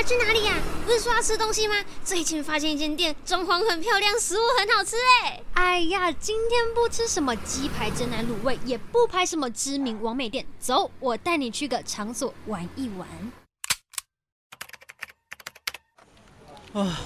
[0.00, 0.54] 要去哪里呀？
[0.86, 1.74] 不是说要吃东西吗？
[2.02, 5.42] 最近发现一间店，装潢很漂亮，食物很好吃哎。
[5.52, 13.06] 哎呀，今天不吃什么鸡排、真奶卤味，也不拍什么知名网美店，走，我带你去个场所玩一玩。
[16.72, 17.00] 啊，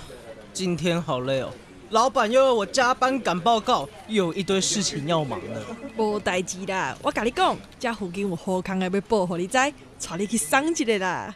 [0.52, 1.52] 今天好累哦。
[1.90, 5.60] 老板又要我加班赶报告，又有一堆事情要忙呢。
[5.96, 9.72] 无代志啦，我跟你讲，这附近有好康的要报给你知，带
[10.16, 11.34] 你去赏一个啦。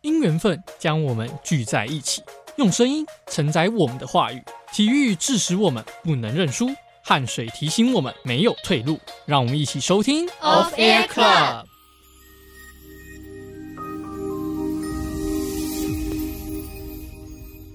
[0.00, 2.22] 因缘分将我们聚在一起，
[2.56, 4.42] 用声音承载我们的话语。
[4.72, 6.68] 体育致使我们不能认输，
[7.02, 8.98] 汗水提醒我们没有退路。
[9.26, 11.64] 让我们一起收听 Off Air Club。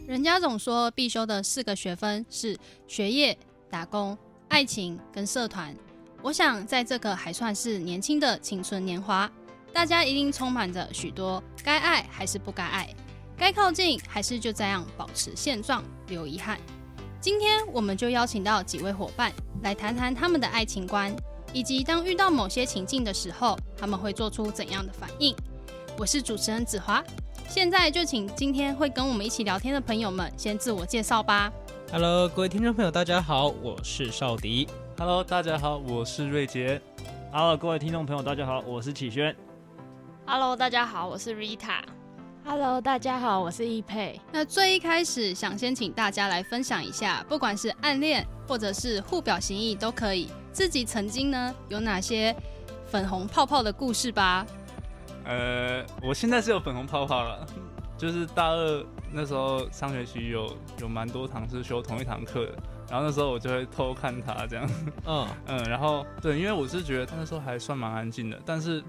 [0.08, 2.58] 人家总说必修的四个学分是
[2.88, 3.38] 学业、
[3.70, 4.18] 打工、
[4.50, 5.76] 爱情跟社团。
[6.24, 9.30] 我想在这个还算是年轻的青春年华，
[9.74, 12.88] 大家一定充满着许多该爱还是不该爱，
[13.38, 16.58] 该靠近还是就这样保持现状留遗憾。
[17.20, 21.14] 今天我们就邀请到几位伙伴来谈谈他们的爱情观，
[21.52, 25.36] 以及当遇到某些情境的时候，他们会做出怎样的反应。
[25.98, 27.04] 我是主持人子华。
[27.50, 31.52] 现在就请今天会跟我们一起聊天的朋友们先自我介绍吧。
[31.92, 34.70] Hello，各位听众朋友，大家好，我是少迪。
[34.96, 36.80] Hello，大家好，我是瑞杰。
[37.32, 39.36] Hello，各位听众朋友，大家好，我是启轩。
[40.26, 41.82] Hello，大家好，我是 Rita。
[42.46, 44.22] Hello，大家好，我是易佩。
[44.32, 52.34] 那最一开始想先请大家来分享一下，不管是暗恋或者是互表心意都可以，自己曾经呢有哪些
[52.86, 54.46] 粉红泡泡的故事吧。
[55.26, 57.46] 呃，我现在是有粉红泡泡了，
[57.98, 62.58] 就是大二那时候上学期有有蛮多堂是修同一堂课的，
[62.90, 64.70] 然后那时候我就会偷看他这样，
[65.06, 68.84] 嗯 嗯，然后对，因为我是觉得他那时候还算蛮安静的，但是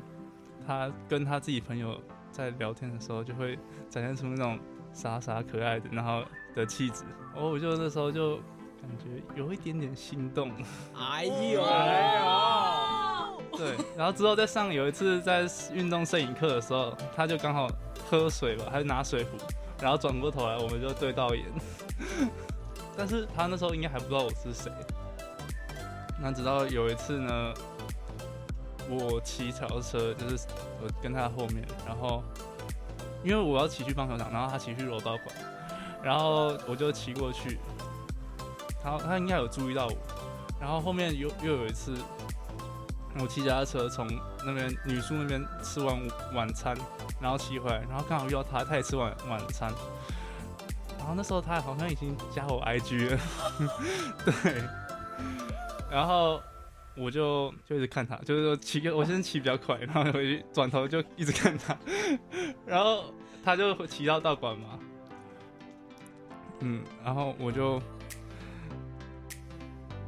[0.66, 3.58] 他跟他自己朋友在聊天的时候，就会
[3.88, 4.58] 展现出那种
[4.92, 6.22] 傻傻可爱的然后
[6.54, 7.04] 的气质，
[7.34, 8.36] 哦，我就那时候就
[8.80, 10.50] 感觉有一点点心动，
[10.98, 13.40] 哎呦哎呦。
[13.56, 17.68] 对，然后之后在上有一次在运动摄影课的时候，他就刚好
[18.10, 19.30] 喝水吧，还是拿水壶，
[19.80, 21.44] 然后转过头来，我们就对到眼。
[22.96, 24.70] 但是他那时候应该还不知道我是谁。
[26.20, 27.54] 那直到有一次呢，
[28.88, 30.46] 我骑脚踏车，就是
[30.82, 32.22] 我跟他后面，然后
[33.22, 35.34] 因为我要骑去棒球场，然后他骑去柔道馆，
[36.02, 37.58] 然后我就骑过去，
[38.82, 39.96] 他他应该有注意到我，
[40.60, 41.94] 然后后面又又有一次。
[43.16, 44.08] 我骑脚踏车从
[44.44, 45.96] 那边女宿那边吃完
[46.34, 46.76] 晚餐，
[47.20, 49.72] 然后骑回来，然后刚好遇到他，他也吃完晚餐，
[51.04, 53.20] 然后那时候他好像已经加我 IG 了，
[54.24, 54.62] 对，
[55.90, 56.40] 然后
[56.96, 61.76] 我就就一直看他，就是说骑个我先骑比较快，然后回去转头就一直看他，
[62.64, 63.12] 然后
[63.44, 64.78] 他就骑到道馆嘛，
[66.60, 67.78] 嗯，然后我就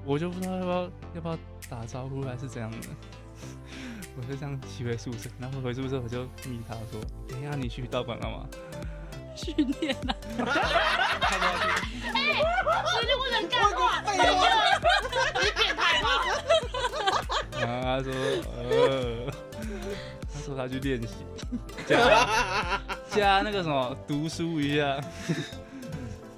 [0.03, 0.83] 我就不知道要不要
[1.17, 1.39] 要不要。
[1.69, 2.78] 打招呼还是怎样的？
[4.17, 8.47] 我就这样骑回宿舍，然后回宿舍我就密他说：“等一下你去道馆了吗？”
[9.36, 10.16] 训练了。
[12.14, 12.19] 哎，
[12.64, 14.16] 我就不能干话，你
[15.56, 16.08] 变态吗？
[17.60, 18.12] 然后他说
[18.58, 19.32] ：“呃，
[20.32, 21.08] 他说他去练习，
[21.86, 24.82] 加加那个什么读书一下。”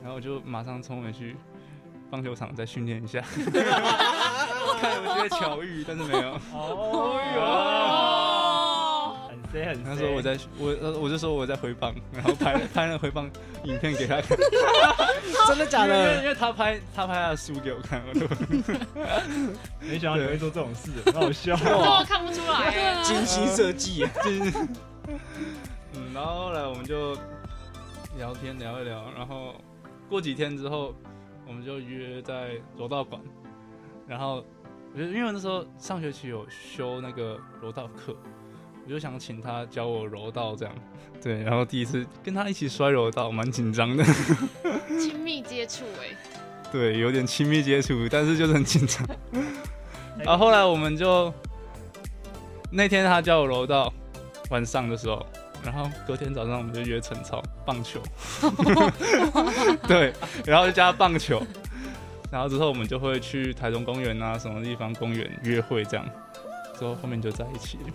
[0.02, 1.36] 然后我就马上冲回去
[2.10, 3.20] 棒球场再训练一下。
[4.80, 6.40] 看有没有巧遇，但是没有。
[6.52, 7.40] 哦哟，
[9.52, 9.84] 很 C 很。
[9.84, 13.30] 他说我在，我我就说我在回放，然后拍拍了回放
[13.64, 14.36] 影片给他看。
[15.48, 16.22] 真的假的？
[16.22, 18.26] 因为他拍他拍他的书给我看，我都
[19.86, 21.54] 没想到你会做这种事，很好笑。
[21.54, 24.06] 我看不出来，精心设计。
[25.94, 27.14] 嗯，然后后来我们就
[28.16, 29.54] 聊天聊一聊，然后
[30.08, 30.94] 过几天之后，
[31.46, 33.20] 我们就约在柔道馆，
[34.06, 34.44] 然后。
[34.94, 38.16] 我觉得，因为那时候上学期有修那个柔道课，
[38.88, 40.74] 我就想请他教我柔道，这样。
[41.22, 44.02] 对，然后第一次跟他一起摔柔道，蛮紧张的。
[44.98, 46.16] 亲密接触哎。
[46.72, 49.06] 对，有点亲密接触，但是就是很紧张。
[50.24, 51.30] 然后后来我们就
[52.70, 53.92] 那天他教我柔道，
[54.48, 55.26] 晚上的时候，
[55.62, 58.00] 然后隔天早上我们就约晨操棒球。
[59.86, 60.14] 对，
[60.46, 61.42] 然后就加棒球。
[62.30, 66.06] 然后之后我们就会去台中公园啊，什么地方公园约会这样，
[66.78, 67.76] 之后后面就在一起。
[67.84, 67.92] 哦，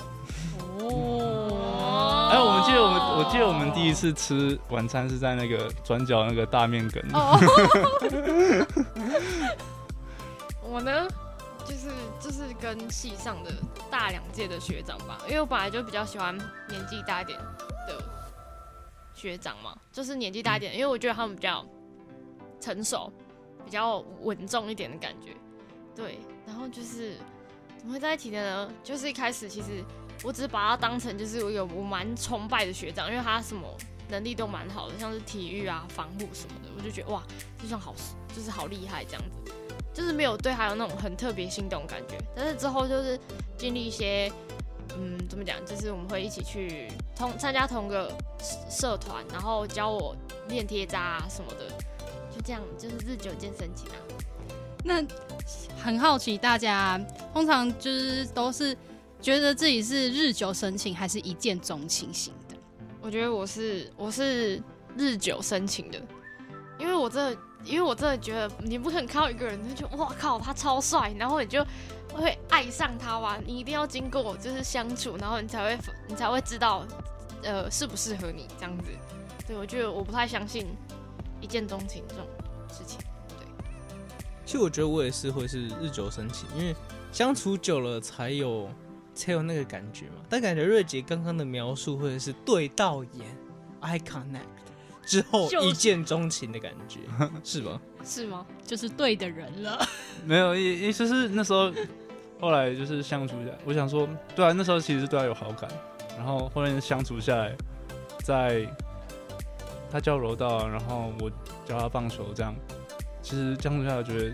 [2.33, 7.00] 哎，我们记得我们，我记得我们第一次吃晚餐是在那个转角那个大面梗。
[10.63, 11.07] 我呢，
[11.63, 13.51] 就是就是跟系上的
[13.91, 16.35] 大两届的学长吧，因为我本来就比较喜欢
[16.68, 17.38] 年纪大一点
[17.88, 18.03] 的
[19.13, 21.63] 学长嘛，就是年纪大一点，因为我觉得他们比较
[22.59, 23.13] 成熟，
[23.63, 25.35] 比较稳重一点的感觉。
[25.95, 27.15] 对，然后就是
[27.77, 28.71] 怎么会在一起的呢？
[28.83, 29.83] 就是一开始其实
[30.23, 33.67] 我只是把他当成就是我有我蛮崇拜的学长，因为他什么
[34.09, 37.21] 能力都蛮好的，像是体育啊、防护什么的，我就觉得哇，
[37.61, 37.93] 就像好
[38.35, 39.51] 就是好厉害这样子。
[39.93, 43.19] 就是没有对他有那种很特别心动感觉，但是之后就是
[43.55, 44.31] 经历一些，
[44.97, 45.63] 嗯，怎么讲？
[45.67, 48.11] 就是我们会一起去同参加同个
[48.71, 50.15] 社团，然后教我
[50.47, 51.69] 练贴扎啊什么的，
[52.35, 53.97] 就这样，就是日久见深情啊。
[54.83, 55.03] 那
[55.79, 56.99] 很好奇，大家
[57.31, 58.75] 通常就是都是
[59.23, 62.55] 觉得自己是日久生情，还是一见钟情型的？
[63.01, 64.61] 我觉得我是我是
[64.97, 65.99] 日久生情的，
[66.77, 67.41] 因为我真的。
[67.65, 71.65] 因为我真的觉得，你不可能看到一个人就觉得哇靠，他超帅，然后你就
[72.13, 73.39] 会爱上他吧？
[73.45, 75.79] 你一定要经过就是相处，然后你才会
[76.09, 76.85] 你才会知道，
[77.41, 78.83] 呃，适不适合你这样子。
[79.47, 80.67] 对，我觉得我不太相信
[81.39, 82.25] 一见钟情这种
[82.67, 82.99] 事情。
[83.29, 83.47] 对，
[84.45, 86.75] 其实我觉得我也是会是日久生情，因为
[87.13, 88.69] 相处久了才有
[89.13, 90.15] 才有那个感觉嘛。
[90.30, 93.38] 但感觉瑞姐刚刚的描述或者是对到眼
[93.81, 94.39] ，eye connect。
[95.06, 97.01] 之后一见钟情的感觉，
[97.44, 97.81] 是吗？
[98.06, 98.45] 是吗？
[98.65, 99.86] 就是对的人了。
[100.24, 101.69] 没有，也也就是那时候，
[102.39, 105.69] 后来就是相处下来，我想说，对啊，那时候其实对他有好感，
[106.16, 107.54] 然后后面相处下来，
[108.24, 108.66] 在
[109.92, 111.30] 他教柔道，然后我
[111.66, 112.56] 教他棒球，这样，
[113.21, 114.31] 其实相处下来觉得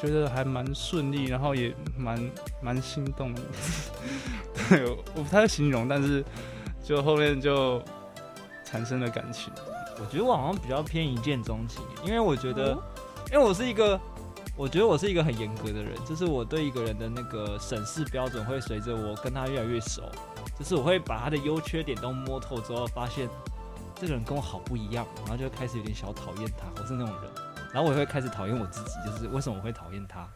[0.00, 2.30] 觉得还蛮顺利，然后也蛮
[2.62, 3.42] 蛮心动的。
[4.68, 6.24] 对，我不太会形容，但是
[6.82, 7.82] 就后面就。
[8.62, 9.52] 产生了感情，
[9.98, 12.80] 我觉得我好像比较偏一见钟情，因为我觉得，
[13.32, 14.00] 因为我是一个，
[14.56, 20.02] 我觉得我是一个很严格的人，就是我对一个人的那个审视标准会随着我跟他越来越熟，
[20.56, 23.28] 就是我会把他的优缺点都摸透之后，发现
[23.96, 27.30] 这个人跟我好不一样，然后就开始有点小讨厌他，我是那种人，
[27.72, 30.28] 然后我也会开始讨厌我自己，就是为什么我会讨厌他，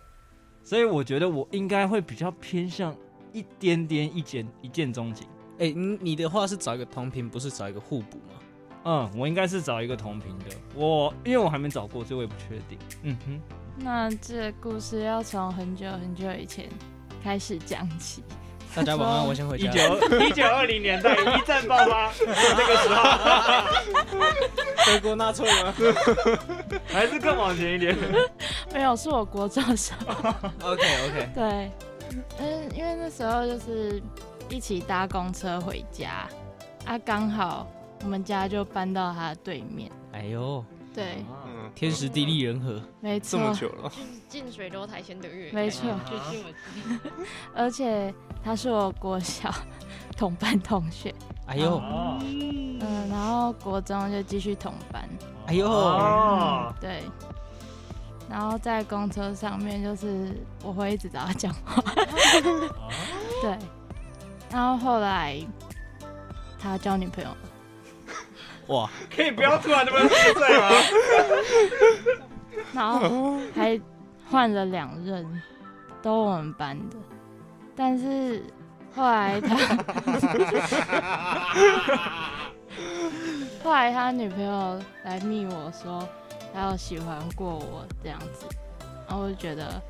[0.62, 2.94] 所以我觉得我应该会比较偏向
[3.32, 5.26] 一点点一见一见钟情。
[5.58, 8.34] 哎、欸，你你的话是找一个同频，不是找一个互补吗？
[8.84, 10.44] 嗯，我应该是找一个同频的。
[10.75, 12.78] 我因为我还没找过，所以我也不确定。
[13.02, 13.40] 嗯哼，
[13.78, 16.69] 那这故事要从很久很久以前
[17.22, 18.22] 开始讲起。
[18.75, 19.71] 大家晚安，我先回家。
[19.71, 23.03] 一九一九二零年代一战爆发这个时候，
[24.87, 25.75] 德国纳粹吗？
[26.88, 27.97] 还是更往前一点？
[28.73, 30.31] 没有，是我国中时候。
[30.62, 31.29] OK OK。
[31.35, 31.71] 对，
[32.38, 34.03] 嗯，因为那时候就是。
[34.50, 36.29] 一起搭公车回家，
[36.85, 37.67] 啊，刚好
[38.03, 39.91] 我们家就搬到他的对面。
[40.12, 40.62] 哎呦，
[40.94, 41.25] 对，
[41.75, 43.91] 天时地利人和，没错，这么久了，
[44.29, 46.53] 近水楼台先得月，没错，就是我。
[47.55, 49.53] 而且他是我国小
[50.17, 51.15] 同班同学。
[51.47, 51.82] 哎呦，
[52.23, 55.09] 嗯，然后国中就继续同班。
[55.47, 55.69] 哎呦，
[56.81, 57.03] 对，
[58.31, 61.82] 然后在公车上面，就是我会一直找他讲话。
[63.43, 63.59] 对。
[64.50, 65.44] 然后后来，
[66.59, 67.37] 他交女朋友了。
[68.69, 68.88] 哇！
[69.14, 70.70] 可以不要突然这么实在吗？
[72.73, 73.80] 然后还
[74.30, 75.42] 换了两任，
[76.02, 76.97] 都我们班的。
[77.76, 78.42] 但是
[78.94, 79.56] 后来他，
[83.62, 86.09] 后来他女朋友来密我说，
[86.52, 88.47] 他有喜欢过我这样子，
[89.09, 89.83] 然后我就觉得，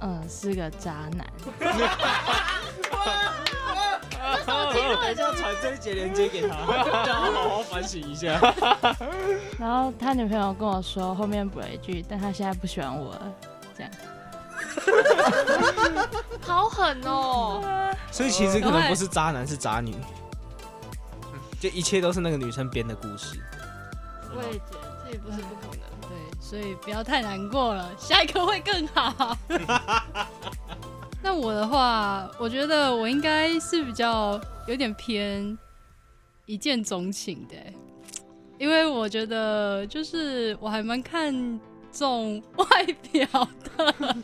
[0.00, 1.26] 嗯，是个渣男。
[4.46, 6.56] 等一下传这一节连接给他，
[7.04, 8.40] 叫他好好反省一下。
[9.58, 13.32] 然后他女朋友跟我说，后面补了一句，但他现在不喜欢我了，
[13.76, 13.92] 这样。
[16.40, 17.60] 好狠哦！
[18.10, 19.94] 所以其实可能不是渣男，是渣女。
[21.58, 23.40] 就一切都是那个女生编的故事。
[24.34, 25.80] 我也觉得这也不是不可能。
[26.02, 26.10] 对，
[26.40, 29.36] 所以不要太难过了，下一个会更好。
[31.26, 35.58] 那我的话，我觉得我应该是比较有点偏
[36.44, 37.56] 一见钟情的，
[38.60, 41.34] 因为我觉得就是我还蛮看
[41.90, 42.66] 重外
[43.10, 44.16] 表的，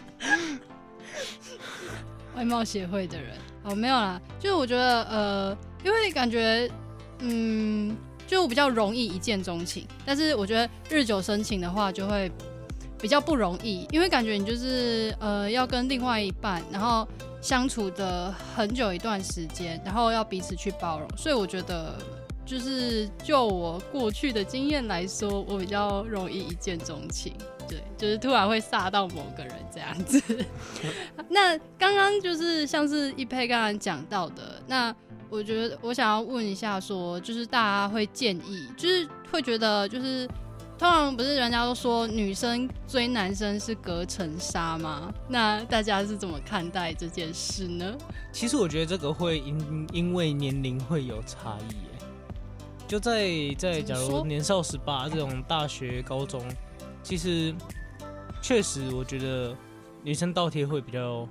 [2.36, 6.70] 外貌协会的人哦，没有啦，就是我觉得呃，因为感觉
[7.18, 7.96] 嗯，
[8.28, 12.30] 就我比较容易一见钟情，但是我觉得日久生情的话就会。
[13.02, 17.06] 比较不容易，因为感觉你就是呃要跟另外一半，然后
[17.40, 21.96] 相处的很久一段时间，然后要彼此去包容，所以我觉得
[22.46, 27.34] 就是就我过去的经验来说，我比较容易一见钟情，
[27.68, 30.22] 对，就是突然会煞到某个人这样子。
[31.28, 34.94] 那刚刚就是像是一佩刚刚讲到的，那
[35.28, 40.28] 我觉得我想要问一下，说就是大家会建议，就是会觉得就是。
[40.82, 45.14] 通常不是人家都说女生追男生是隔层纱吗？
[45.28, 47.96] 那大家是怎么看待这件事呢？
[48.32, 52.06] 其实我觉得这个会因因为年龄会有差异耶。
[52.88, 56.44] 就在在假如年少十八这种大学高中，
[57.00, 57.54] 其实
[58.40, 59.56] 确实我觉得
[60.02, 61.28] 女生倒贴会比较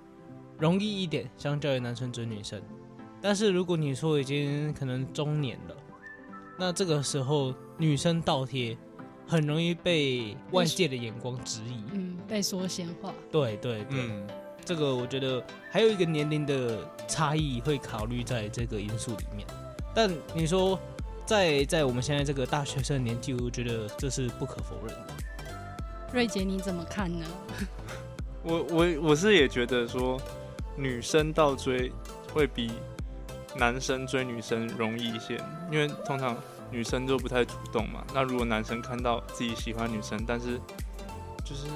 [0.60, 2.62] 容易一点，相较于男生追女生。
[3.22, 5.76] 但是如果你说已经可能中年了，
[6.58, 8.78] 那这个时候女生倒贴。
[9.32, 13.14] 很容易被外界的眼光质疑，嗯，被说闲话。
[13.32, 14.28] 对对对，嗯，
[14.66, 19.48] 这个我觉得还有一个年龄的差异会考虑在这个因素里面。
[19.96, 20.78] 但你说
[21.26, 25.14] 在在我们现在这个大学生年纪，我觉得这是不可否认的。
[26.12, 27.26] 瑞杰你怎么看呢？
[28.44, 30.20] 我我我是也觉得说，
[30.76, 31.90] 女生倒追
[32.34, 32.70] 会比
[33.56, 35.40] 男生追女生容易一些，
[35.72, 36.36] 因为通常。
[36.72, 40.60] 女生就不太主动嘛，那如果男生看到自己喜欢女生，但是
[41.44, 41.68] 就是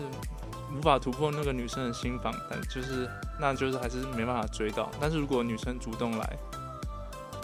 [0.76, 3.10] 无法突破那个女生的心防，但就是
[3.40, 4.90] 那就是还是没办法追到。
[5.00, 6.34] 但是如果女生主动来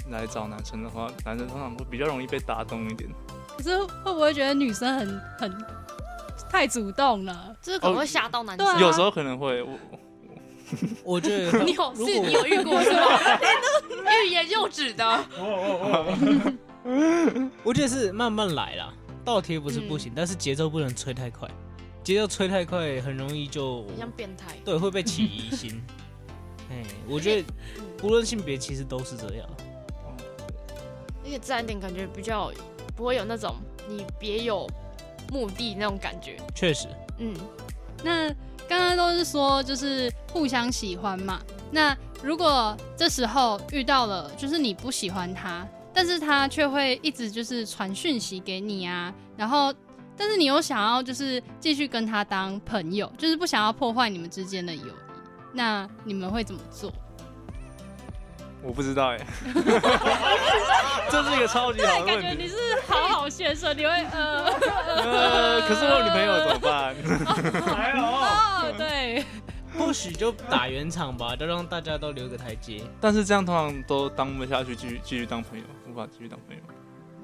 [0.09, 3.09] 来找男生的话，男生通常会比较容易被打动一点。
[3.57, 5.65] 可是会不会觉得女生很很
[6.49, 7.55] 太主动了？
[7.61, 8.65] 就是可能会吓到男生。
[8.65, 9.77] 哦啊、有时候可能会，我
[11.03, 13.07] 我觉得 你有是你有遇过是吗？
[14.25, 15.25] 欲言又止的。
[17.63, 21.47] 我觉得是慢慢来啦，倒贴不是不行，嗯、但是节奏不能吹太快，
[22.03, 25.81] 节奏吹太快很容易就像变态，对，会被起疑心。
[26.71, 27.47] 哎，我觉得
[27.97, 29.47] 不论性别其实都是这样，
[31.23, 32.51] 而且自然点感觉比较
[32.95, 33.55] 不会有那种
[33.87, 34.67] 你别有
[35.31, 36.37] 目的那种感觉。
[36.55, 36.87] 确实，
[37.19, 37.35] 嗯，
[38.03, 38.27] 那
[38.67, 45.67] 刚刚都是说就是互相喜欢嘛，那如果这时候遇到了就是你不喜欢他。
[46.03, 49.71] 但是他却会一直就是传讯息给你啊，然后，
[50.17, 54.91] 但是你又想要就是继续跟他当朋友，就是不想要破坏你们之间的友谊，
[55.53, 56.91] 那你们会怎么做？
[58.65, 59.17] 我不知道哎，
[61.11, 62.21] 这是一个超级好的问题。
[62.23, 62.55] 感觉你是
[62.87, 64.45] 好好先生，你会呃
[64.97, 66.95] 呃，可是我女朋友怎么办？
[67.77, 69.23] 还有哦，对。
[69.77, 72.81] 或许就打圆场吧，就让大家都留个台阶。
[72.99, 76.61] 但是这样通常都当不下去，继续继续当朋友，无法继续当朋友。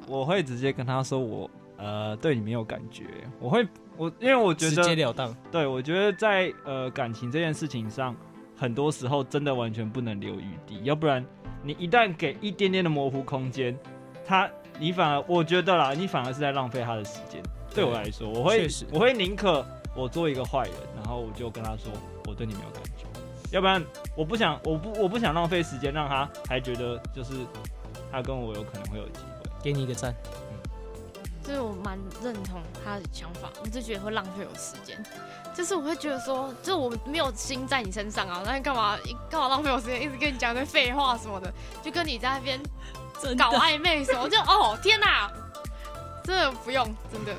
[0.07, 3.03] 我会直接跟他说我呃对你没有感觉。
[3.39, 5.35] 我会我因为我觉得直截了当。
[5.51, 8.15] 对，我觉得在呃感情这件事情上，
[8.55, 11.25] 很多时候真的完全不能留余地，要不然
[11.61, 13.77] 你一旦给一点点的模糊空间，
[14.25, 14.49] 他
[14.79, 17.43] 你反而我觉得啦，你反而是在浪费他的时间。
[17.75, 21.91] 对我来说，我会我会宁可我做一个坏人，然后我就跟他说。
[22.37, 23.05] 我对你没有感觉，
[23.49, 23.83] 要不然
[24.15, 27.33] 我不想，我不我不想浪费时间，让他还觉得就是
[28.11, 29.49] 他跟我有可能会有机会。
[29.59, 30.13] 给你一个赞，
[31.43, 35.03] 所以我蛮认同他的想法，我就觉得会浪费我时间，
[35.55, 38.95] 就是我会觉得说，就是我没有心在你身上啊，那你干嘛
[39.31, 41.51] 干嘛浪费我时间，一直跟你讲那废话什么的，
[41.81, 42.61] 就跟你在那边
[43.35, 45.31] 搞暧昧什么，我就哦天哪，
[46.23, 47.33] 真的不用，真的，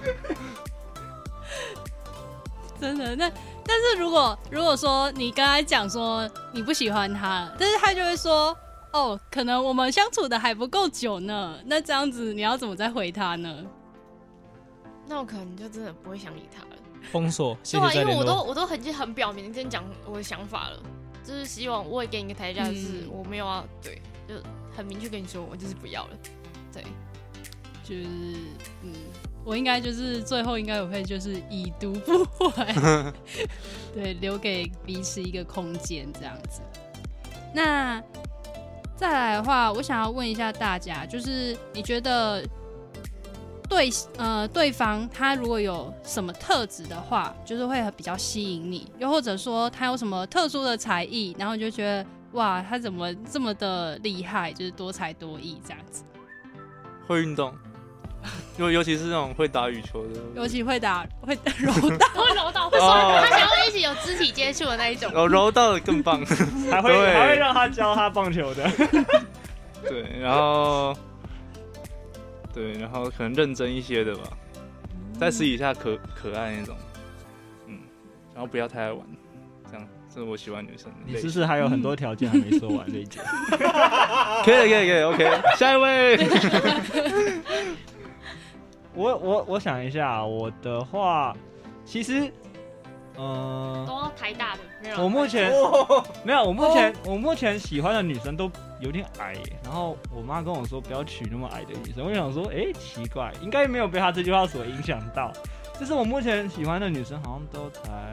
[2.81, 3.31] 真的那。
[3.68, 8.56] 但是如果如果说你跟他讲说你不喜欢他，但是他就会说
[8.94, 11.58] 哦，可能我们相处的还不够久呢。
[11.66, 13.62] 那这样子你要怎么再回他呢？
[15.06, 16.76] 那我可能就真的不会想理他了。
[17.12, 20.82] 封锁，对啊，因为我都我都很很表明跟你讲我的想法了，
[21.22, 24.34] 就是希望我也给你一个台阶，就是我没有啊对，就
[24.75, 26.10] 很明确跟你说我就是不要了，
[26.72, 26.82] 对，
[27.84, 28.08] 就是
[28.82, 28.94] 嗯。
[29.49, 32.67] 我应该就是最后应该我会就是已读不回，
[33.95, 36.61] 对，留给彼此一个空间这样子。
[37.55, 37.99] 那
[38.95, 42.45] 再来的话，我想要问一下大家，就是你觉得
[43.71, 43.88] 对
[44.19, 56.05] 呃对方他如果有什么特质的话，就是会比较吸引你，又或者说他有什么特殊的才艺，然后你就觉得哇，他怎么这么的厉害，就是多才多艺这样子。
[57.07, 57.55] 会运动。
[58.58, 62.88] 尤尤其是那种会打羽球的，尤其会打会 柔道，会柔道，会说
[63.20, 65.10] 他想要一起有肢体接触的那一种。
[65.14, 66.25] 哦，柔道的更棒，
[66.70, 68.70] 还会还会让他教他棒球的。
[69.82, 70.96] 对，然后
[72.52, 74.25] 对，然后可能认真一些的吧，
[75.20, 76.76] 再私底下可可爱那种，
[77.66, 77.78] 嗯，
[78.34, 79.00] 然后不要太爱玩，
[79.70, 81.20] 这样是我喜欢女生的你类。
[81.20, 82.84] 是不是还有很多条件还没说完？
[82.92, 83.20] 这一节
[84.44, 86.16] 可以可以可以，OK，下一位。
[88.99, 91.33] 我我我想一下，我的话，
[91.85, 92.33] 其实，
[93.17, 96.05] 嗯、都要台大的，没有我目前、哦。
[96.25, 98.50] 没有，我目前、我目前喜欢的女生都
[98.81, 105.33] 有点矮耶，然后我妈跟我说不要娶那么矮的女生，我想说，哎、奇怪，应该没有被她这句话所影响到，
[105.78, 108.12] 就是我目前喜欢的女生好像都才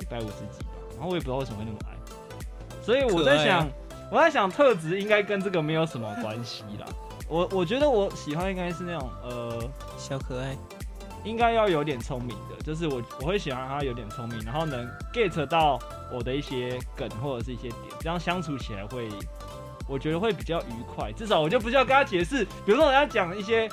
[0.00, 1.94] 一百五十几吧，然后我也不知道为什么会那么矮，
[2.82, 3.68] 所以我在想，啊。
[4.10, 6.86] 我在想特质应该跟这个没有什么关系啦。
[7.34, 10.56] 我我觉得我喜欢应该是那种呃小可爱，
[11.24, 15.76] 应该要有点聪明的，就是我我会喜欢他有点聪明，然后能 get 到
[16.12, 19.08] 我的一些梗或者是一些点，这样相处起来会，
[19.88, 21.10] 我觉得会比较愉快。
[21.10, 23.68] 至少我就不需要跟他解释，比如说我要讲一些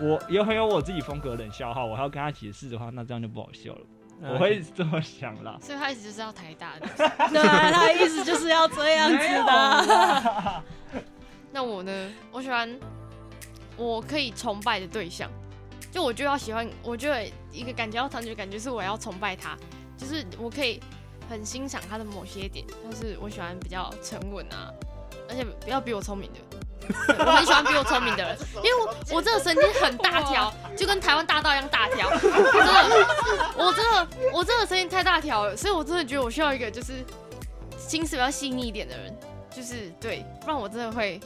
[0.00, 3.80] 我也很有我自己风格的冷笑话，我还要跟他解释的话，那这样就不好笑了。
[4.22, 5.58] 我会这么想啦。
[5.60, 6.86] 所以他一直就是要台大的。
[6.96, 10.62] 对啊，他的意思就是要这样子的。
[11.54, 12.12] 那我呢？
[12.32, 12.68] 我喜欢
[13.76, 15.30] 我可以崇拜的对象，
[15.92, 17.14] 就我就要喜欢，我就有
[17.52, 19.56] 一个感觉要长久，感觉是我要崇拜他，
[19.96, 20.80] 就是我可以
[21.30, 24.68] 很欣赏他的某些点，就是我喜欢比较沉稳啊，
[25.28, 26.40] 而且不要比我聪明的。
[27.24, 32.10] 我很喜欢比我聪明的人， 因为我我这个神经很大条，就跟台湾大道一样大条。
[32.10, 33.06] 真的，
[33.56, 37.04] 我真的我这个神经太大条了，所以我真的觉得我需要一个就是
[37.78, 39.16] 心思比较细腻一点的人，
[39.54, 41.20] 就是对，不然我真的会。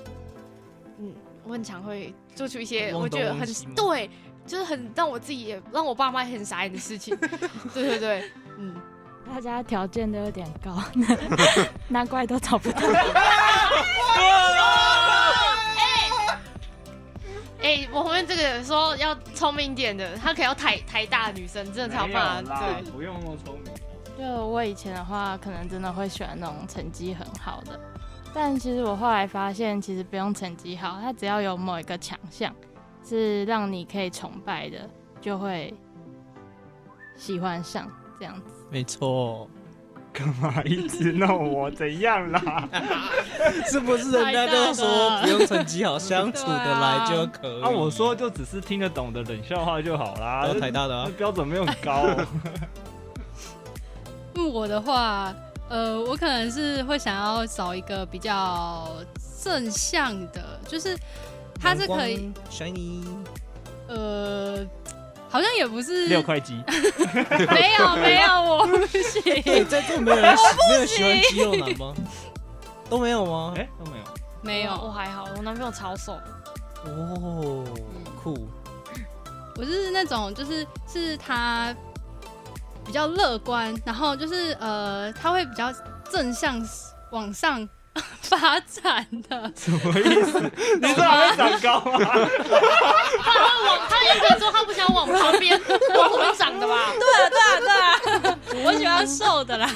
[0.98, 1.14] 嗯，
[1.44, 4.10] 我很常会做出一些我觉得很对，
[4.46, 7.16] 就是很让我自己也让我爸妈也很傻眼的事情。
[7.72, 8.74] 对对对，嗯，
[9.28, 10.82] 大家条件都有点高，
[11.88, 12.80] 难怪都找不到。
[17.60, 22.40] 哎、欸，我后面这个人说要聪明点的，他可以要台台大的女生，真的超怕。
[22.40, 23.72] 对，不用那么聪明。
[24.16, 27.78] 就我以前的话，可能真的会喜欢那种成绩很好的。
[28.34, 32.54] 但其实我后来发现，其实不用成绩好，他只要有某一个强项
[33.04, 34.88] 是让你可以崇拜的，
[35.20, 35.74] 就会
[37.16, 38.64] 喜欢上这样子。
[38.70, 39.48] 没错。
[40.10, 41.70] 干嘛一直弄我？
[41.70, 42.68] 怎样啦？
[43.70, 47.62] 是不是人家都说不用成绩好，相处得来就可以？
[47.62, 50.44] 啊，我说就只是听得懂的冷笑话就好啦。
[50.46, 52.02] 都台大的啊，标准没有很高
[54.34, 54.50] 喔。
[54.52, 55.32] 我的话。
[55.68, 58.88] 呃，我可能是会想要找一个比较
[59.42, 60.96] 正向的，就是
[61.60, 63.04] 他是可以 shiny，
[63.86, 64.66] 呃，
[65.28, 66.54] 好像也不是六块肌，
[67.52, 69.22] 没有没有，我不行，
[69.68, 70.36] 在座没有人
[70.70, 71.94] 没有喜欢肌肉男吗？
[72.88, 73.52] 都没有吗？
[73.56, 74.04] 哎、欸，都没有，
[74.40, 76.18] 没有，我还好，我男朋友超瘦，
[76.86, 77.62] 哦，
[78.22, 78.48] 酷，
[79.56, 81.74] 我是那种就是是他。
[82.88, 85.70] 比较乐观，然后就是呃，他会比较
[86.10, 86.58] 正向
[87.10, 87.68] 往上
[88.22, 89.52] 发展的。
[89.54, 90.40] 什么意思？
[90.80, 91.98] 你说还会长高吗？
[93.22, 93.34] 他
[93.66, 95.60] 往他应该说他不想往旁边
[95.94, 96.90] 往旁边长的吧？
[96.98, 99.68] 对啊对啊对啊，我喜欢瘦的啦。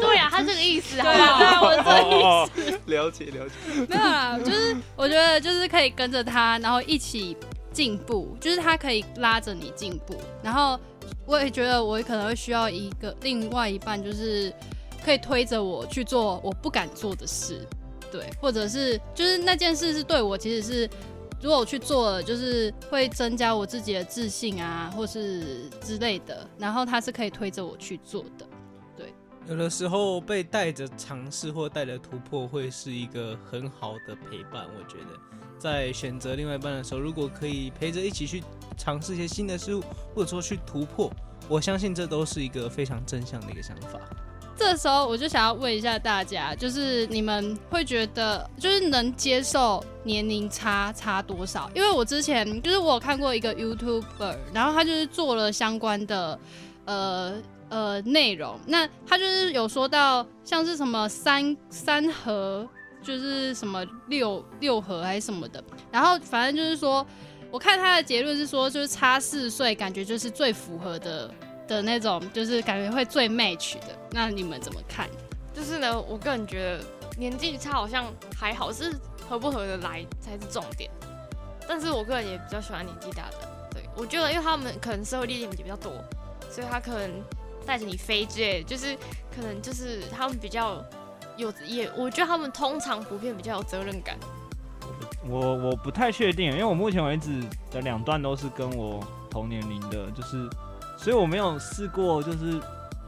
[0.00, 2.78] 对啊，他这个意思，对啊对啊，我这个意思。
[2.86, 3.86] 了解了解。
[3.88, 7.36] 没有啊，就是我觉得就是可以跟着他，然后一起
[7.72, 10.78] 进步，就是他可以拉着你进步，然后。
[11.26, 14.52] 我也觉得我可能会需要一个另外一半，就是
[15.04, 17.66] 可以推着我去做我不敢做的事，
[18.10, 20.90] 对，或者是就是那件事是对我其实是
[21.40, 28.46] 如果我去做了，就是会增加我自己的自信啊，或是之类的，然后他是可以推着我去做的，
[29.48, 34.66] 有的时候被带着尝试或带着突破，会是一个很好的陪伴。
[34.78, 35.18] 我觉得
[35.58, 38.42] 在选择另外一半的时候，如果可以陪着一起去。
[38.76, 39.80] 尝试一些新的事物，
[40.16, 41.08] 或者说去突破，
[41.48, 44.00] 我相信这都是一个非常正向的一个想法。
[44.56, 51.70] 这时候我就想要问一下大家，就是你们会觉得，就是能接受年龄差差多少？
[51.72, 56.36] 因为我之前就是我有看过一个 YouTuber，然后他就是做了相关的
[56.86, 57.34] 呃
[57.74, 62.64] 呃内容，那他就是有说到像是什么三三合，
[63.02, 67.04] 就是什么六六合还是什么的，然后反正就是说。
[67.50, 71.32] 我看他的结论是说，就是差四岁，感觉就是最符合的
[71.68, 73.96] 的那种，就是感觉会最 match 的。
[74.10, 75.08] 那你们怎么看？
[75.54, 76.84] 就是呢，我个人觉得
[77.16, 78.92] 年纪差好像还好，是
[79.28, 80.90] 合不合得来才是重点。
[81.68, 85.92] 但是我个人也比较喜欢年纪大的，对，我觉得因为他们可能社会历练比较多，
[86.50, 87.22] 所以他可能
[87.64, 88.96] 带着你飞之类，就是
[89.34, 90.84] 可能就是他们比较
[91.36, 94.16] 有也，我觉得他们通常普遍比较有责任感。
[95.26, 100.48] 我我不太确定，因为我目前为止的两段都是跟我同年龄的，就是，
[100.98, 102.60] 所以我没有试过就是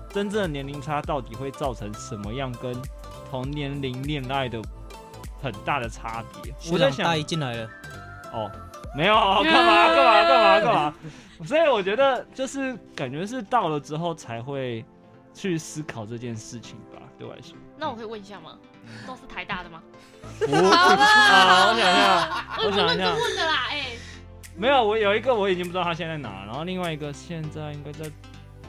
[0.09, 2.75] 真正的年龄差到底会造成什么样跟
[3.31, 4.63] 同年龄恋爱的
[5.43, 6.55] 很大的差别？
[6.73, 7.69] 我在想，学长大一进来了，
[8.33, 8.51] 哦，
[8.97, 10.95] 没有，干嘛干嘛干嘛干嘛？
[11.45, 14.83] 所以我觉得就是感觉是到了之后才会
[15.35, 17.55] 去思考这件事情吧，对我来说。
[17.77, 18.57] 那我可以问一下吗？
[19.07, 19.83] 都是台大的吗？
[20.41, 23.87] 好了，我想一下，我我想一下，问的啦，哎，
[24.57, 28.11] 没有，我有一个我已经不知道他现在在哪，然后另外一个现在应该在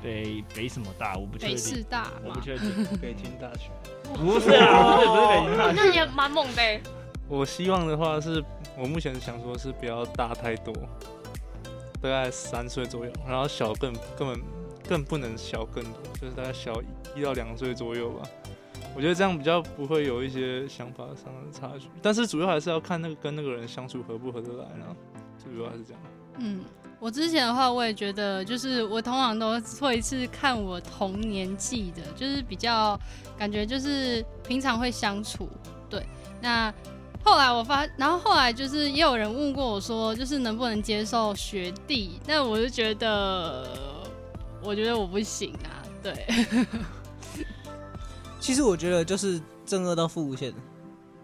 [0.03, 1.55] 北北什么大，我不确定。
[1.55, 2.85] 北师大我不确定。
[3.01, 3.71] 北京大学。
[4.13, 5.73] 不是啊，不是不是北京大学。
[5.75, 6.61] 那也蛮猛的。
[7.27, 8.43] 我希望的话是，
[8.77, 10.73] 我目前想说是不要大太多，
[12.01, 14.41] 大概三岁左右，然后小更根本
[14.87, 16.81] 更不能小更多，就是大概小
[17.15, 18.27] 一到两岁左右吧。
[18.95, 24.85] 我觉得这样比较不会有一些想法上的差距，但是主要还是要看那个跟那个人相处合不合得来呢。
[25.37, 26.01] 主要还是这样。
[26.39, 26.61] 嗯，
[26.99, 32.99] 我之前的话，我也觉得，就是我通常都会是看我同年纪的，就是比较
[33.37, 35.47] 感觉就是平常会相处。
[35.89, 36.05] 对，
[36.41, 36.73] 那
[37.23, 42.19] 后来我发，然后后来就是也有人问过我说，就是能不能接受学弟？
[42.25, 43.67] 那我就觉得，
[44.63, 45.83] 我觉得我不行啊。
[46.01, 46.25] 对。
[48.39, 50.53] 其实我觉得就是正二到负无限，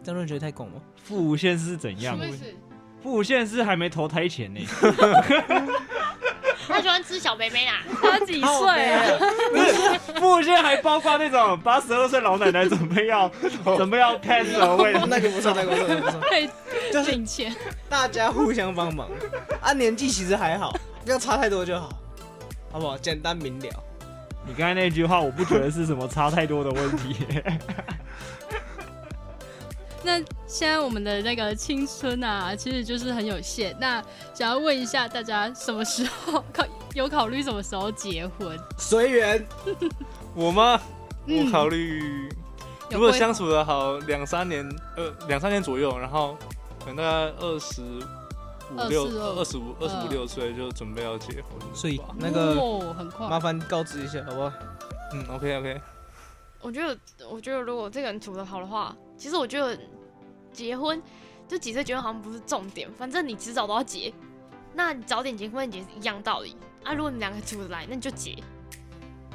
[0.03, 0.81] 这样觉得太广了。
[1.03, 2.19] 负无限是怎样？
[3.01, 4.59] 负无限是还没投胎前呢。
[6.67, 9.01] 他喜欢吃小妹妹啦，他几岁啊？
[9.51, 13.29] 不是，负无限还包括那种八十二岁老奶奶准备要
[13.77, 16.19] 准备要 pass away 那个不算，那个不错，那个不错。
[16.29, 16.49] 可以
[16.91, 17.55] 就是领钱，
[17.89, 19.09] 大家互相帮忙。
[19.61, 20.73] 啊，年纪其实还好，
[21.05, 21.89] 不要差太多就好，
[22.71, 22.97] 好不好？
[22.97, 23.83] 简单明了。
[24.45, 27.15] 你刚才那句话，我不觉得是什么差太多的问题。
[30.03, 33.75] 那现在我们的那个青春啊，其实就是很有限。
[33.79, 36.63] 那想要问一下大家，什么时候考
[36.93, 38.59] 有考虑什么时候结婚？
[38.77, 39.47] 随缘。
[40.35, 40.79] 我吗？
[41.27, 42.29] 我考虑，
[42.89, 46.37] 如果相处的好两三年，呃，两三年左右，然后
[46.79, 47.81] 可能大概二十。
[48.71, 52.55] 五六二十五二十五六岁就准备要结婚，所以那个
[52.93, 54.51] 很快，麻烦告知一下好不好？
[55.11, 55.81] 嗯，OK OK。
[56.63, 56.97] 我觉得，
[57.29, 59.77] 我觉得如果这个人处的好的话，其实我觉得
[60.51, 60.99] 结婚
[61.47, 64.11] 就几岁结婚好像不是重点，反正你迟早都要结，
[64.73, 66.93] 那你早点结婚也是一样道理啊。
[66.93, 68.41] 如果你两个处得来，那你就结。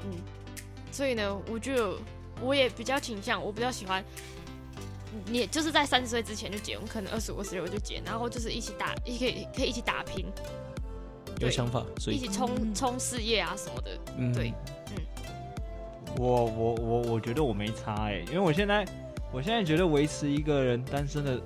[0.04, 0.10] 嗯，
[0.90, 1.94] 所以呢，我觉得
[2.40, 4.02] 我也比较倾向，我比较喜欢。
[5.26, 10.26] 你就是在三十岁之前就结婚，可能二十五、二十六就结，然后就是一起打，一起可以可以一起打拼，
[11.40, 13.98] 有想法，所以一起冲冲事业啊什么的。
[14.18, 14.52] 嗯、对，
[14.90, 15.02] 嗯。
[16.18, 18.84] 我我我我觉得我没差哎、欸，因为我现在
[19.32, 21.40] 我现在觉得维持一个人单身的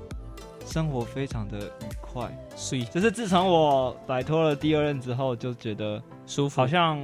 [0.66, 6.98] 生活非常的愉快，所以就是自从我摆脱了第二任之后，就觉得舒服，好像。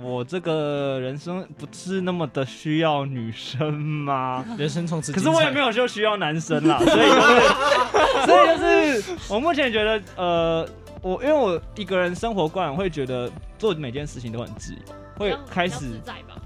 [0.00, 4.44] 我这个人生不是那么的需要女生吗？
[4.56, 10.68] 人生从此，可是我也没有说需要男生啦，所以就是，所以就是，我目前觉得，呃，
[11.02, 14.80] 我因为我一个人生活惯，会觉得做每件事情都很自由，
[15.18, 15.86] 会开始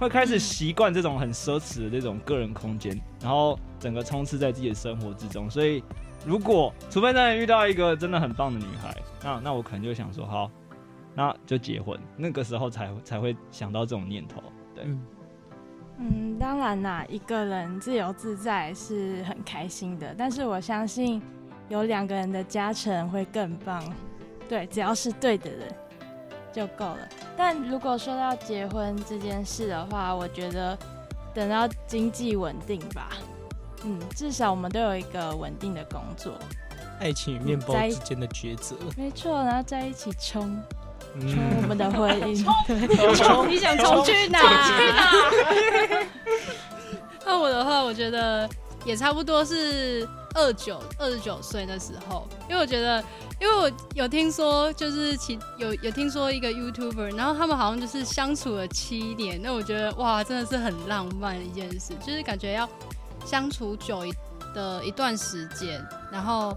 [0.02, 5.48] 会开始习惯这种很奢侈的这种个人空间，然后整个充斥在自己的生活之中。
[5.48, 5.82] 所以，
[6.26, 10.50] 如果除非真的遇到一个真的很棒的女孩，那那我可能就想说，好。
[11.14, 14.42] 那就结婚，那个时候才才会想到这种念头，
[14.74, 14.82] 对。
[15.98, 21.20] 嗯，当然啦，一个人自由自在是很开心的，但是我相信
[21.68, 23.84] 有两个人的加成会更棒。
[24.48, 25.68] 对，只要是对的人
[26.52, 27.08] 就够了。
[27.36, 30.76] 但如果说到结婚这件事的话，我觉得
[31.34, 33.10] 等到经济稳定吧。
[33.84, 36.32] 嗯，至少我们都有一个稳定的工作。
[37.00, 38.76] 爱情与面包之间的抉择。
[38.96, 40.56] 没错，然后在一起冲。
[41.20, 42.42] 冲、嗯、我们的婚姻，
[43.16, 43.46] 冲！
[43.46, 44.38] 你想冲去哪？
[44.38, 46.06] 去哪？
[47.26, 48.48] 那我的话，我觉得
[48.84, 53.02] 也差不多是二九二十九岁的时候，因为我觉得，
[53.40, 62.68] 因为我有听说，就是其有有听说一个 YouTuber，然后他们好像就是相处了七年，那我觉得哇，真的是很浪漫的一件事，就是感觉要
[63.24, 64.12] 相处久一
[64.54, 66.54] 的一段时间，然后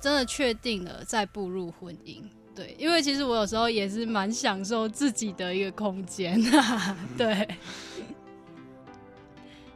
[0.00, 2.22] 真的确定了再步入婚姻。
[2.54, 6.40] 对，因为其实我有时候也是蛮享受自己的一个空间，
[7.16, 7.48] 对。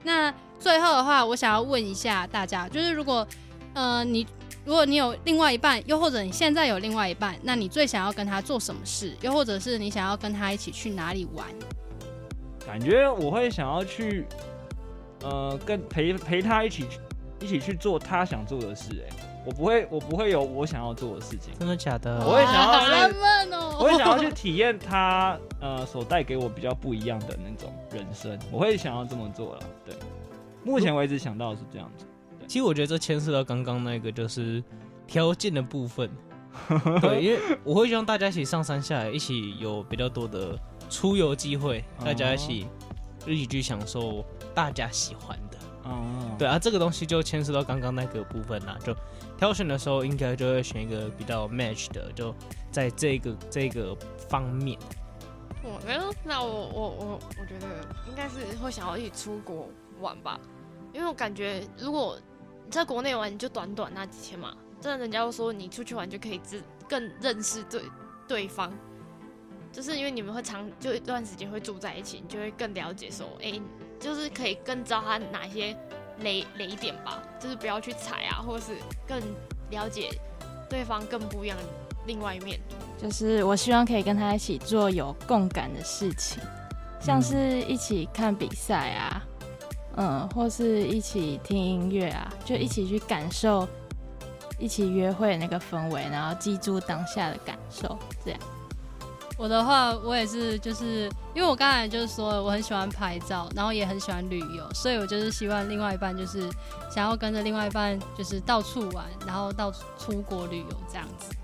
[0.04, 3.26] 那最后的话，我想要问一下大家，就是如果
[3.74, 4.24] 呃你
[4.64, 9.12] 如果你有另外一半，又或者你现在有另外一半，那你最想要跟他做什么事？
[9.20, 11.46] 又或者是你想要跟他一起去哪里玩？
[12.64, 14.24] 感觉我会想要去，
[15.22, 16.86] 呃，跟陪陪他一起
[17.40, 19.16] 一起去做他想做的事，哎。
[19.44, 21.52] 我不会，我不会有我想要做的事情。
[21.58, 22.24] 真的假的？
[22.24, 23.14] 我会想要去！
[23.76, 29.62] 我会想要去体验他呃所带给我比较不一样的那种人生，我会想要这么做了。
[29.84, 29.96] 对，
[30.64, 32.06] 目前为止想到的是这样子。
[32.46, 34.62] 其实我觉得这牵涉到刚刚那个就是
[35.06, 36.10] 条件的部分。
[37.00, 40.58] 对，因为我会希望大家一起上山下来，一起有比较多的
[40.90, 42.66] 出游机会，大家一起
[43.26, 44.22] 一起去享受
[44.54, 45.58] 大家喜欢的。
[45.84, 48.76] 哦，对啊，这个东西就牵涉到刚刚那个部分啦。
[48.84, 48.94] 就
[49.38, 52.34] 挑选的时候，应该就会选一个比较 match 的，就
[52.70, 53.96] 在这个这个
[54.28, 54.78] 方面。
[55.64, 57.66] 我没有，那我我我我觉得
[58.08, 59.70] 应该是会想要一起出国
[60.02, 60.38] 玩吧，
[60.92, 62.18] 因为我感觉如果
[62.66, 64.54] 你在国内玩，你就短短那几天嘛。
[64.80, 67.82] 真的，人家都说你出去玩就可以知更认识对
[68.26, 68.72] 对方，
[69.70, 73.62] 就是因为你们会长就一段时间会住在一起，你就会更了解说，哎、欸，
[74.00, 75.76] 就是可以更知道他哪些
[76.18, 79.20] 雷雷点吧，就是不要去踩啊，或者是更
[79.70, 80.10] 了解
[80.68, 81.64] 对方更不一样的
[82.06, 82.58] 另外一面。
[82.98, 86.42] 就是我希望可以跟他一起做有共感的事情，
[87.00, 89.22] 像是一起看比赛啊，
[89.96, 93.68] 嗯，或是一起听音乐啊，就一起去感受。
[94.58, 98.38] 一起约会那个氛围，然后记住当下的感受，这样。
[99.36, 106.48] 我的话，我也是，就是因为我刚才就是说，我很喜欢拍照，然后也很喜欢旅游，所以我就是希望另外一半就是
[106.88, 111.34] 想要跟着另外一半就是到处玩，然后到出国旅游这样子。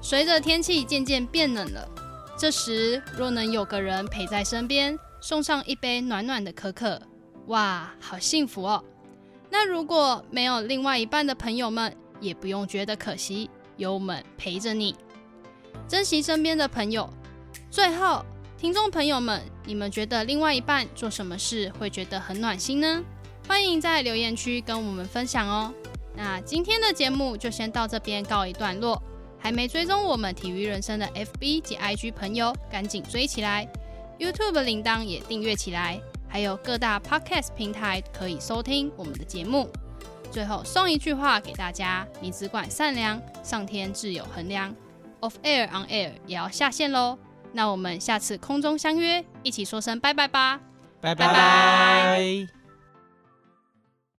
[0.00, 1.88] 随着天气渐渐变冷了，
[2.36, 7.00] 这时若能有个人陪在身边，送上一杯暖暖的可可，
[7.48, 8.84] 哇，好幸福哦！
[9.50, 14.94] 那如果没有另外一半的朋友们，也不用觉得可惜，有我们陪着你，
[15.88, 17.08] 珍惜身边的朋友。
[17.70, 18.24] 最后，
[18.58, 23.02] 听众朋友们，你们觉得另外一半做什么事会觉得很暖心呢？
[23.46, 25.72] 欢迎在留言区跟我们分享哦。
[26.14, 29.02] 那今天的节目就先到这边告一段落。
[29.40, 33.66] 还没追踪我们体育人生的 FB 及 IG 朋友，赶紧追起来
[34.18, 39.68] ！YouTube 铃铛也订阅起来，还有各大 Podcast 平台可以收听我们的节目。
[40.30, 44.74] 最后送一句话给大家：你只管善良，上天自有衡量。
[45.20, 47.18] Off air on air 也要下线喽，
[47.52, 50.60] 那我们下次空中相约，一起说声拜拜吧，
[51.00, 52.57] 拜拜。